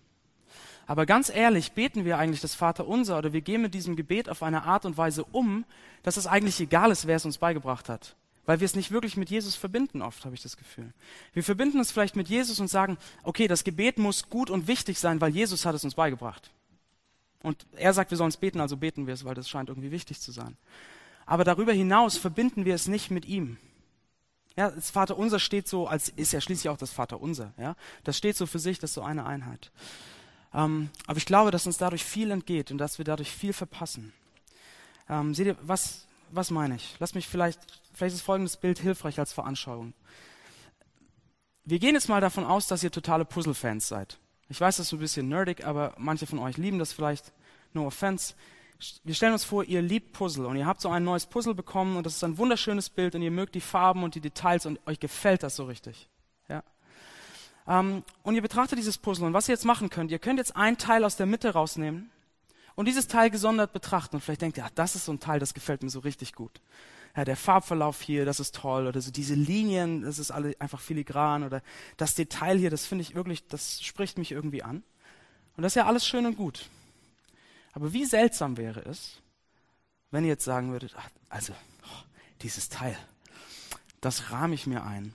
[0.87, 4.43] Aber ganz ehrlich, beten wir eigentlich das Vaterunser oder wir gehen mit diesem Gebet auf
[4.43, 5.65] eine Art und Weise um,
[6.05, 8.15] dass es eigentlich egal ist, wer es uns beigebracht hat.
[8.47, 10.93] Weil wir es nicht wirklich mit Jesus verbinden, oft habe ich das Gefühl.
[11.35, 14.99] Wir verbinden es vielleicht mit Jesus und sagen, okay, das Gebet muss gut und wichtig
[14.99, 16.51] sein, weil Jesus hat es uns beigebracht.
[17.43, 19.91] Und er sagt, wir sollen es beten, also beten wir es, weil das scheint irgendwie
[19.91, 20.57] wichtig zu sein.
[21.27, 23.59] Aber darüber hinaus verbinden wir es nicht mit ihm.
[24.57, 27.53] Ja, das Vaterunser steht so, als ist ja schließlich auch das Vaterunser.
[27.59, 29.71] Ja, das steht so für sich, das ist so eine Einheit.
[30.55, 34.13] Ähm, aber ich glaube, dass uns dadurch viel entgeht und dass wir dadurch viel verpassen.
[35.09, 36.97] Ähm, seht ihr, was, was meine ich?
[36.99, 37.61] Lass mich vielleicht,
[37.93, 39.95] vielleicht ist folgendes Bild hilfreich als Veranschauung.
[41.65, 44.19] Wir gehen jetzt mal davon aus, dass ihr totale Puzzle-Fans seid.
[44.49, 47.33] Ich weiß, das ist ein bisschen nerdig, aber manche von euch lieben das vielleicht.
[47.73, 48.35] No offense.
[49.05, 51.97] Wir stellen uns vor, ihr liebt Puzzle und ihr habt so ein neues Puzzle bekommen
[51.97, 54.79] und das ist ein wunderschönes Bild und ihr mögt die Farben und die Details und
[54.87, 56.09] euch gefällt das so richtig.
[56.49, 56.63] Ja.
[57.67, 60.55] Ähm, und ihr betrachtet dieses Puzzle und was ihr jetzt machen könnt, ihr könnt jetzt
[60.55, 62.11] ein Teil aus der Mitte rausnehmen
[62.77, 65.41] und dieses Teil gesondert betrachten und vielleicht denkt ihr, ach, das ist so ein Teil,
[65.41, 66.61] das gefällt mir so richtig gut.
[67.17, 70.81] Ja, der Farbverlauf hier, das ist toll oder so diese Linien, das ist alle einfach
[70.81, 71.63] filigran oder
[71.97, 74.83] das Detail hier, das finde ich wirklich, das spricht mich irgendwie an.
[75.57, 76.69] Und das ist ja alles schön und gut.
[77.73, 79.23] Aber wie seltsam wäre es,
[80.11, 82.05] wenn ihr jetzt sagen würdet, ach, also oh,
[82.43, 82.97] dieses Teil,
[84.03, 85.15] das rahme ich mir ein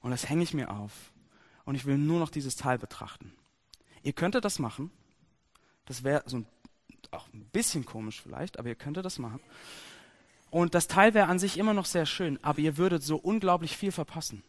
[0.00, 1.12] und das hänge ich mir auf
[1.66, 3.34] und ich will nur noch dieses Teil betrachten.
[4.02, 4.90] Ihr könntet das machen.
[5.84, 6.46] Das wäre so ein
[7.12, 9.40] auch ein bisschen komisch vielleicht, aber ihr könntet das machen.
[10.50, 13.76] Und das Teil wäre an sich immer noch sehr schön, aber ihr würdet so unglaublich
[13.76, 14.42] viel verpassen.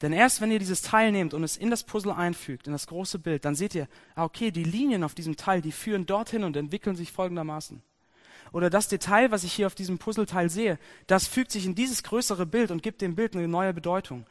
[0.00, 2.88] Denn erst wenn ihr dieses Teil nehmt und es in das Puzzle einfügt, in das
[2.88, 6.42] große Bild, dann seht ihr, ah, okay, die Linien auf diesem Teil, die führen dorthin
[6.42, 7.80] und entwickeln sich folgendermaßen.
[8.50, 12.02] Oder das Detail, was ich hier auf diesem Puzzleteil sehe, das fügt sich in dieses
[12.02, 14.26] größere Bild und gibt dem Bild eine neue Bedeutung.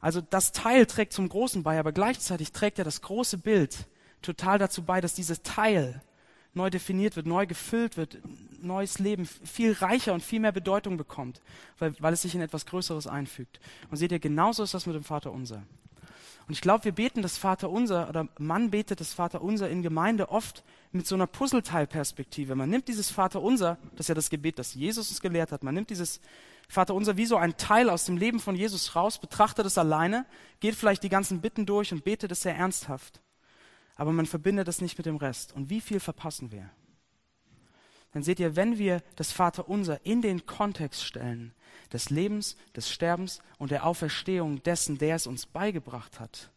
[0.00, 3.86] Also das Teil trägt zum Großen bei, aber gleichzeitig trägt ja das große Bild
[4.22, 6.02] total dazu bei, dass dieses Teil
[6.54, 8.18] neu definiert wird, neu gefüllt wird,
[8.60, 11.40] neues Leben viel reicher und viel mehr Bedeutung bekommt,
[11.78, 13.60] weil, weil es sich in etwas Größeres einfügt.
[13.90, 15.62] Und seht ihr, genauso ist das mit dem Vater Unser.
[16.48, 19.82] Und ich glaube, wir beten das Vater Unser oder man betet das Vater Unser in
[19.82, 22.56] Gemeinde oft mit so einer Puzzleteilperspektive.
[22.56, 25.62] Man nimmt dieses Vater Unser, das ist ja das Gebet, das Jesus uns gelehrt hat,
[25.62, 26.20] man nimmt dieses
[26.68, 30.26] Vater Unser wie so ein Teil aus dem Leben von Jesus raus, betrachtet es alleine,
[30.58, 33.20] geht vielleicht die ganzen Bitten durch und betet es sehr ernsthaft
[34.00, 35.52] aber man verbindet es nicht mit dem Rest.
[35.52, 36.70] Und wie viel verpassen wir?
[38.12, 41.52] Dann seht ihr, wenn wir das Vaterunser in den Kontext stellen
[41.92, 46.50] des Lebens, des Sterbens und der Auferstehung dessen, der es uns beigebracht hat,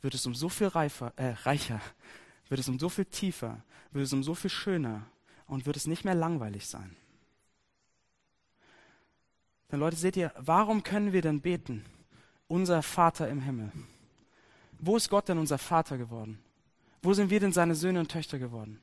[0.00, 1.80] wird es um so viel reifer, äh, reicher,
[2.48, 5.06] wird es um so viel tiefer, wird es um so viel schöner
[5.46, 6.96] und wird es nicht mehr langweilig sein.
[9.68, 11.84] Dann Leute, seht ihr, warum können wir denn beten?
[12.48, 13.70] Unser Vater im Himmel.
[14.80, 16.42] Wo ist Gott denn unser Vater geworden?
[17.02, 18.80] Wo sind wir denn seine Söhne und Töchter geworden?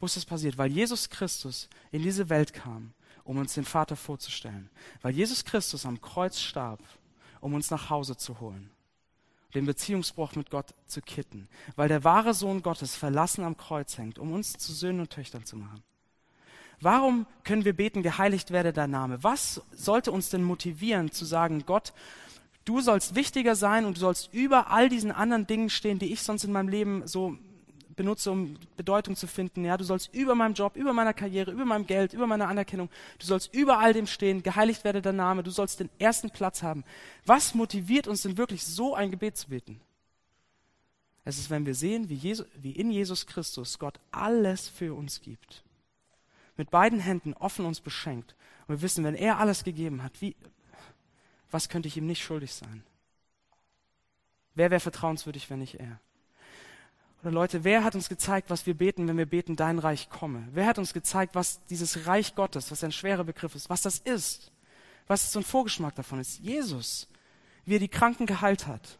[0.00, 0.58] Wo ist das passiert?
[0.58, 2.92] Weil Jesus Christus in diese Welt kam,
[3.24, 4.70] um uns den Vater vorzustellen.
[5.02, 6.80] Weil Jesus Christus am Kreuz starb,
[7.40, 8.70] um uns nach Hause zu holen.
[9.54, 11.48] Den Beziehungsbruch mit Gott zu kitten.
[11.74, 15.44] Weil der wahre Sohn Gottes verlassen am Kreuz hängt, um uns zu Söhnen und Töchtern
[15.44, 15.82] zu machen.
[16.80, 19.24] Warum können wir beten, geheiligt werde dein Name?
[19.24, 21.92] Was sollte uns denn motivieren zu sagen, Gott,
[22.68, 26.22] du sollst wichtiger sein und du sollst über all diesen anderen Dingen stehen, die ich
[26.22, 27.36] sonst in meinem Leben so
[27.96, 29.64] benutze, um Bedeutung zu finden.
[29.64, 32.90] Ja, du sollst über meinem Job, über meiner Karriere, über meinem Geld, über meiner Anerkennung,
[33.18, 36.62] du sollst über all dem stehen, geheiligt werde dein Name, du sollst den ersten Platz
[36.62, 36.84] haben.
[37.26, 39.80] Was motiviert uns denn wirklich so ein Gebet zu beten?
[41.24, 45.20] Es ist, wenn wir sehen, wie, Jesus, wie in Jesus Christus Gott alles für uns
[45.20, 45.62] gibt.
[46.56, 48.34] Mit beiden Händen offen uns beschenkt.
[48.66, 50.36] Und wir wissen, wenn er alles gegeben hat, wie,
[51.50, 52.82] was könnte ich ihm nicht schuldig sein?
[54.54, 56.00] Wer wäre vertrauenswürdig, wenn nicht er?
[57.22, 60.46] Oder Leute, wer hat uns gezeigt, was wir beten, wenn wir beten, dein Reich komme?
[60.52, 63.98] Wer hat uns gezeigt, was dieses Reich Gottes, was ein schwerer Begriff ist, was das
[63.98, 64.52] ist?
[65.08, 66.38] Was so ein Vorgeschmack davon ist?
[66.38, 67.08] Jesus,
[67.64, 68.98] wie er die Kranken geheilt hat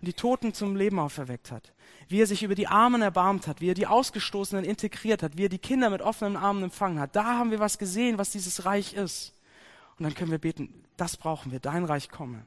[0.00, 1.72] und die Toten zum Leben auferweckt hat,
[2.08, 5.44] wie er sich über die Armen erbarmt hat, wie er die Ausgestoßenen integriert hat, wie
[5.44, 7.14] er die Kinder mit offenen Armen empfangen hat.
[7.14, 9.34] Da haben wir was gesehen, was dieses Reich ist.
[9.98, 12.44] Und dann können wir beten, das brauchen wir, dein Reich komme.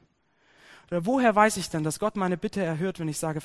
[0.90, 3.40] Oder woher weiß ich denn, dass Gott meine Bitte erhört, wenn ich sage,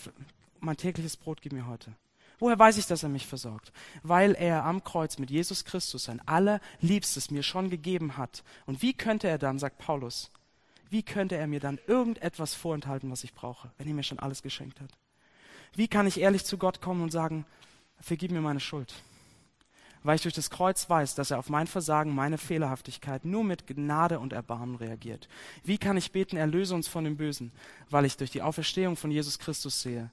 [0.59, 1.91] mein tägliches Brot gib mir heute?
[2.39, 3.71] Woher weiß ich, dass er mich versorgt?
[4.01, 8.43] Weil er am Kreuz mit Jesus Christus sein allerliebstes mir schon gegeben hat.
[8.65, 10.31] Und wie könnte er dann, sagt Paulus,
[10.89, 14.41] wie könnte er mir dann irgendetwas vorenthalten, was ich brauche, wenn er mir schon alles
[14.41, 14.89] geschenkt hat?
[15.73, 17.45] Wie kann ich ehrlich zu Gott kommen und sagen,
[17.99, 18.93] vergib mir meine Schuld?
[20.03, 23.67] Weil ich durch das Kreuz weiß, dass er auf mein Versagen, meine Fehlerhaftigkeit nur mit
[23.67, 25.27] Gnade und Erbarmen reagiert.
[25.63, 27.51] Wie kann ich beten, erlöse uns von dem Bösen,
[27.89, 30.11] weil ich durch die Auferstehung von Jesus Christus sehe,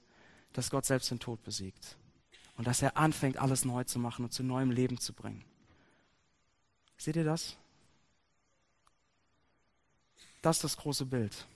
[0.52, 1.96] dass Gott selbst den Tod besiegt
[2.56, 5.44] und dass er anfängt, alles neu zu machen und zu neuem Leben zu bringen.
[6.96, 7.56] Seht ihr das?
[10.42, 11.46] Das ist das große Bild.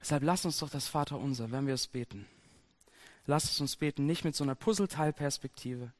[0.00, 2.26] Deshalb lasst uns doch das Vaterunser, wenn wir es beten.
[3.26, 5.92] Lasst es uns beten, nicht mit so einer Puzzleteilperspektive,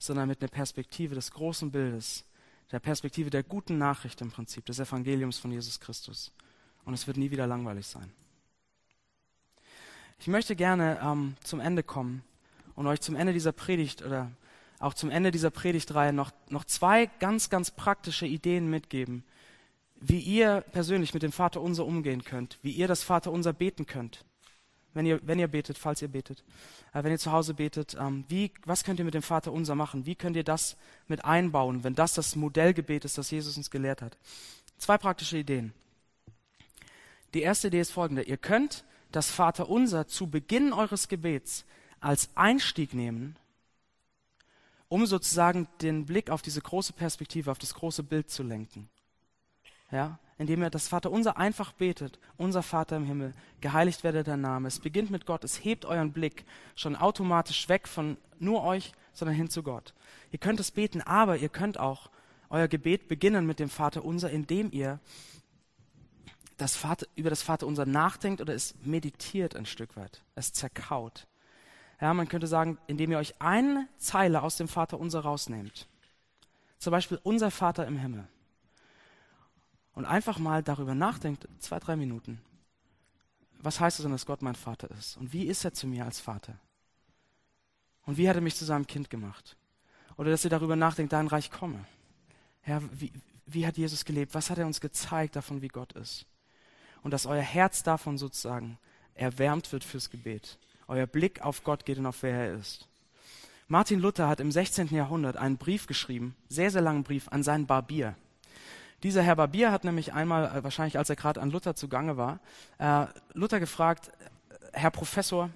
[0.00, 2.24] sondern mit einer Perspektive des großen Bildes,
[2.72, 6.32] der Perspektive der guten Nachricht im Prinzip, des Evangeliums von Jesus Christus.
[6.84, 8.10] Und es wird nie wieder langweilig sein.
[10.18, 12.24] Ich möchte gerne ähm, zum Ende kommen
[12.74, 14.30] und euch zum Ende dieser Predigt oder
[14.78, 19.24] auch zum Ende dieser Predigtreihe noch, noch zwei ganz, ganz praktische Ideen mitgeben,
[19.96, 23.84] wie ihr persönlich mit dem Vater unser umgehen könnt, wie ihr das Vater unser beten
[23.84, 24.24] könnt.
[24.92, 26.42] Wenn ihr, wenn ihr betet, falls ihr betet,
[26.92, 29.74] äh, wenn ihr zu Hause betet, ähm, wie, was könnt ihr mit dem Vater unser
[29.74, 30.06] machen?
[30.06, 30.76] Wie könnt ihr das
[31.06, 34.18] mit einbauen, wenn das das Modellgebet ist, das Jesus uns gelehrt hat?
[34.78, 35.72] Zwei praktische Ideen.
[37.34, 38.22] Die erste Idee ist folgende.
[38.22, 41.64] Ihr könnt das Vater unser zu Beginn eures Gebets
[42.00, 43.36] als Einstieg nehmen,
[44.88, 48.88] um sozusagen den Blick auf diese große Perspektive, auf das große Bild zu lenken.
[49.92, 54.40] Ja, indem er das Vater unser einfach betet, unser Vater im Himmel, geheiligt werde dein
[54.40, 54.68] Name.
[54.68, 59.36] Es beginnt mit Gott, es hebt euren Blick schon automatisch weg von nur euch, sondern
[59.36, 59.92] hin zu Gott.
[60.30, 62.08] Ihr könnt es beten, aber ihr könnt auch
[62.48, 64.98] euer Gebet beginnen mit dem Vater unser, indem ihr
[66.56, 71.26] das Vater, über das Vater unser nachdenkt oder es meditiert ein Stück weit, es zerkaut.
[72.00, 75.86] Ja, man könnte sagen, indem ihr euch eine Zeile aus dem Vater unser rausnehmt.
[76.78, 78.26] Zum Beispiel unser Vater im Himmel.
[80.00, 82.40] Und einfach mal darüber nachdenkt, zwei, drei Minuten.
[83.58, 85.18] Was heißt es denn, dass Gott mein Vater ist?
[85.18, 86.54] Und wie ist er zu mir als Vater?
[88.06, 89.58] Und wie hat er mich zu seinem Kind gemacht?
[90.16, 91.84] Oder dass ihr darüber nachdenkt, dein Reich komme.
[92.66, 93.12] Ja, wie,
[93.44, 94.34] wie hat Jesus gelebt?
[94.34, 96.26] Was hat er uns gezeigt davon, wie Gott ist?
[97.02, 98.78] und dass euer Herz davon sozusagen
[99.14, 100.58] erwärmt wird fürs Gebet.
[100.88, 102.88] Euer Blick auf Gott geht und auf wer er ist.
[103.68, 104.88] Martin Luther hat im 16.
[104.88, 108.16] Jahrhundert einen Brief geschrieben, sehr, sehr langen Brief an seinen Barbier.
[109.02, 112.40] Dieser Herr Barbier hat nämlich einmal, äh, wahrscheinlich als er gerade an Luther zugange war,
[112.78, 114.10] äh, Luther gefragt,
[114.72, 115.50] Herr Professor,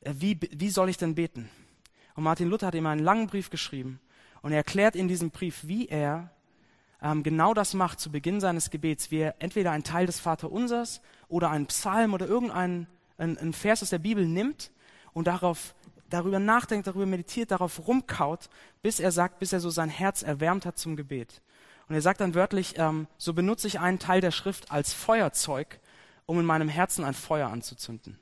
[0.00, 1.48] äh, wie, wie soll ich denn beten?
[2.14, 4.00] Und Martin Luther hat ihm einen langen Brief geschrieben
[4.42, 6.30] und er erklärt in diesem Brief, wie er
[7.02, 11.02] ähm, genau das macht zu Beginn seines Gebets, wie er entweder einen Teil des Vaterunsers
[11.28, 14.70] oder einen Psalm oder irgendeinen ein, ein Vers aus der Bibel nimmt
[15.12, 15.74] und darauf
[16.10, 18.48] darüber nachdenkt, darüber meditiert, darauf rumkaut,
[18.82, 21.42] bis er sagt, bis er so sein Herz erwärmt hat zum Gebet.
[21.88, 25.78] Und er sagt dann wörtlich, ähm, so benutze ich einen Teil der Schrift als Feuerzeug,
[26.26, 28.18] um in meinem Herzen ein Feuer anzuzünden.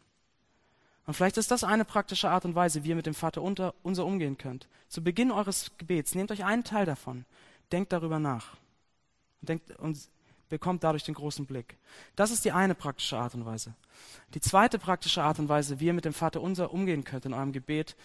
[1.07, 3.75] Und vielleicht ist das eine praktische Art und Weise, wie ihr mit dem Vater unter,
[3.83, 4.69] unser umgehen könnt.
[4.89, 7.25] Zu Beginn eures Gebets nehmt euch einen Teil davon,
[7.73, 8.57] denkt darüber nach
[9.41, 9.99] und, denkt, und
[10.49, 11.77] bekommt dadurch den großen Blick.
[12.17, 13.75] Das ist die eine praktische Art und Weise.
[14.35, 17.35] Die zweite praktische Art und Weise, wie ihr mit dem Vater unser umgehen könnt in
[17.35, 17.97] eurem Gebet,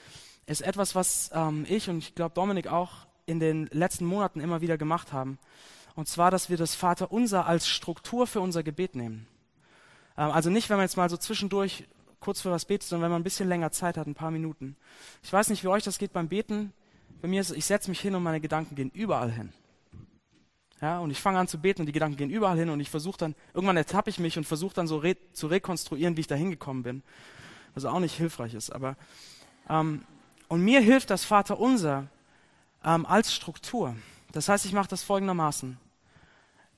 [0.45, 4.61] ist etwas, was ähm, ich und ich glaube Dominik auch in den letzten Monaten immer
[4.61, 5.37] wieder gemacht haben.
[5.95, 9.27] Und zwar, dass wir das Vater unser als Struktur für unser Gebet nehmen.
[10.17, 11.85] Ähm, also nicht, wenn man jetzt mal so zwischendurch
[12.19, 14.75] kurz für was betet, sondern wenn man ein bisschen länger Zeit hat, ein paar Minuten.
[15.23, 16.73] Ich weiß nicht, wie euch das geht beim Beten.
[17.21, 19.53] Bei mir ist, ich setze mich hin und meine Gedanken gehen überall hin.
[20.81, 22.89] Ja, und ich fange an zu beten und die Gedanken gehen überall hin und ich
[22.89, 26.27] versuche dann, irgendwann ertappe ich mich und versuche dann so re zu rekonstruieren, wie ich
[26.27, 27.03] da hingekommen bin.
[27.73, 28.71] Was auch nicht hilfreich ist.
[28.71, 28.95] Aber,
[29.69, 30.03] ähm,
[30.47, 32.07] und mir hilft das Vaterunser
[32.83, 33.95] ähm, als Struktur.
[34.31, 35.77] Das heißt, ich mache das folgendermaßen.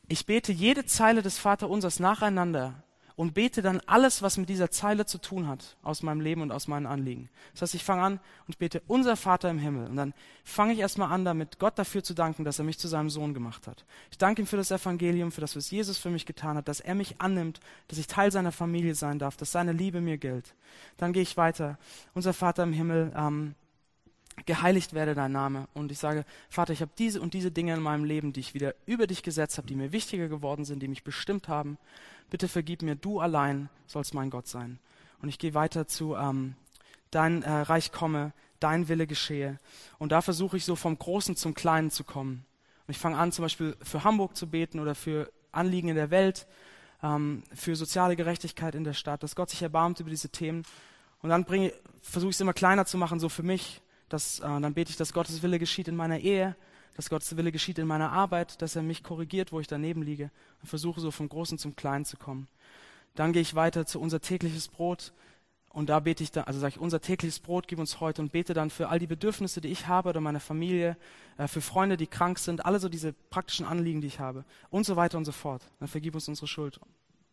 [0.07, 2.83] Ich bete jede Zeile des Vaterunsers nacheinander
[3.15, 6.51] und bete dann alles, was mit dieser Zeile zu tun hat, aus meinem Leben und
[6.51, 7.29] aus meinen Anliegen.
[7.53, 9.87] Das heißt, ich fange an und bete unser Vater im Himmel.
[9.87, 12.87] Und dann fange ich erstmal an, damit Gott dafür zu danken, dass er mich zu
[12.87, 13.85] seinem Sohn gemacht hat.
[14.09, 16.79] Ich danke ihm für das Evangelium, für das, was Jesus für mich getan hat, dass
[16.79, 17.59] er mich annimmt,
[17.89, 20.55] dass ich Teil seiner Familie sein darf, dass seine Liebe mir gilt.
[20.97, 21.77] Dann gehe ich weiter.
[22.13, 23.55] Unser Vater im Himmel, ähm,
[24.45, 25.67] geheiligt werde dein Name.
[25.73, 28.53] Und ich sage, Vater, ich habe diese und diese Dinge in meinem Leben, die ich
[28.53, 31.77] wieder über dich gesetzt habe, die mir wichtiger geworden sind, die mich bestimmt haben.
[32.29, 34.79] Bitte vergib mir, du allein sollst mein Gott sein.
[35.21, 36.55] Und ich gehe weiter zu, ähm,
[37.11, 39.59] dein äh, Reich komme, dein Wille geschehe.
[39.99, 42.45] Und da versuche ich so vom Großen zum Kleinen zu kommen.
[42.87, 46.09] Und ich fange an, zum Beispiel für Hamburg zu beten oder für Anliegen in der
[46.09, 46.47] Welt,
[47.03, 50.63] ähm, für soziale Gerechtigkeit in der Stadt, dass Gott sich erbarmt über diese Themen.
[51.21, 51.45] Und dann
[52.01, 53.81] versuche ich es immer kleiner zu machen, so für mich,
[54.13, 56.55] dass, äh, dann bete ich, dass Gottes Wille geschieht in meiner Ehe,
[56.95, 60.29] dass Gottes Wille geschieht in meiner Arbeit, dass er mich korrigiert, wo ich daneben liege
[60.61, 62.47] und versuche so vom Großen zum Kleinen zu kommen.
[63.15, 65.13] Dann gehe ich weiter zu unser tägliches Brot
[65.69, 68.31] und da bete ich dann, also sage ich, unser tägliches Brot gib uns heute und
[68.31, 70.97] bete dann für all die Bedürfnisse, die ich habe oder meine Familie,
[71.37, 74.85] äh, für Freunde, die krank sind, alle so diese praktischen Anliegen, die ich habe und
[74.85, 75.63] so weiter und so fort.
[75.79, 76.79] Dann vergib uns unsere Schuld.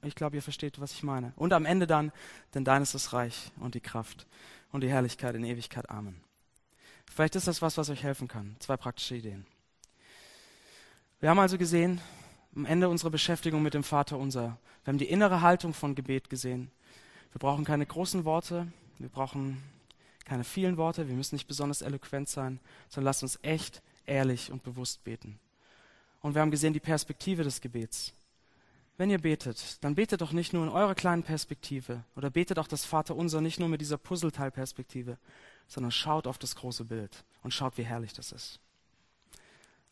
[0.02, 1.32] Ich glaube, ihr versteht, was ich meine.
[1.34, 2.12] Und am Ende dann,
[2.54, 4.26] denn dein ist das Reich und die Kraft
[4.70, 5.90] und die Herrlichkeit in Ewigkeit.
[5.90, 6.27] Amen.
[7.12, 8.56] Vielleicht ist das was, was euch helfen kann.
[8.58, 9.46] Zwei praktische Ideen.
[11.20, 12.00] Wir haben also gesehen,
[12.54, 16.30] am Ende unserer Beschäftigung mit dem Vater unser, wir haben die innere Haltung von Gebet
[16.30, 16.70] gesehen.
[17.32, 18.68] Wir brauchen keine großen Worte,
[18.98, 19.62] wir brauchen
[20.24, 24.62] keine vielen Worte, wir müssen nicht besonders eloquent sein, sondern lasst uns echt, ehrlich und
[24.62, 25.38] bewusst beten.
[26.20, 28.12] Und wir haben gesehen die Perspektive des Gebets.
[28.96, 32.66] Wenn ihr betet, dann betet doch nicht nur in eurer kleinen Perspektive oder betet auch
[32.66, 35.18] das Vaterunser nicht nur mit dieser Puzzleteilperspektive,
[35.68, 38.58] sondern schaut auf das große Bild und schaut, wie herrlich das ist.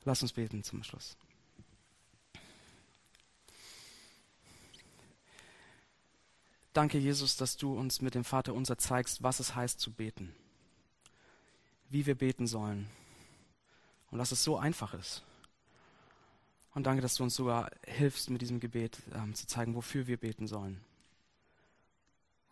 [0.05, 1.17] Lass uns beten zum Schluss.
[6.73, 10.35] Danke, Jesus, dass du uns mit dem Vater unser zeigst, was es heißt zu beten,
[11.89, 12.89] wie wir beten sollen
[14.11, 15.23] und dass es so einfach ist.
[16.75, 20.19] Und danke, dass du uns sogar hilfst, mit diesem Gebet ähm, zu zeigen, wofür wir
[20.19, 20.83] beten sollen.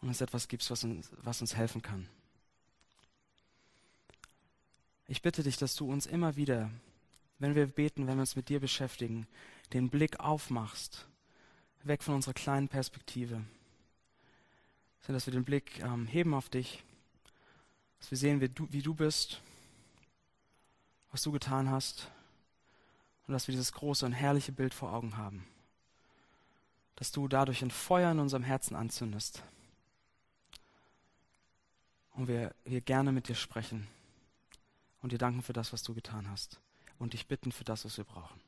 [0.01, 2.09] Und uns etwas gibst, was uns, was uns helfen kann.
[5.07, 6.71] Ich bitte dich, dass du uns immer wieder,
[7.38, 9.27] wenn wir beten, wenn wir uns mit dir beschäftigen,
[9.73, 11.07] den Blick aufmachst,
[11.83, 13.43] weg von unserer kleinen Perspektive
[15.05, 16.83] sondern dass wir den Blick ähm, heben auf dich,
[17.99, 19.43] dass wir sehen, wie du, wie du bist,
[21.11, 22.11] was du getan hast
[23.27, 25.47] und dass wir dieses große und herrliche Bild vor Augen haben.
[26.97, 29.43] Dass du dadurch ein Feuer in unserem Herzen anzündest
[32.14, 33.87] und wir, wir gerne mit dir sprechen
[35.05, 36.59] und dir danken für das, was du getan hast
[36.99, 38.40] und dich bitten für das, was wir brauchen.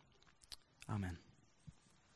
[0.86, 1.18] Amen.